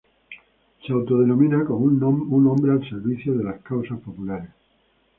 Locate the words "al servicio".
2.71-3.35